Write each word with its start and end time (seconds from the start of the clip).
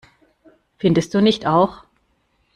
Findest 0.79 1.13
du 1.13 1.21
nicht 1.21 1.45
auch? 1.45 1.83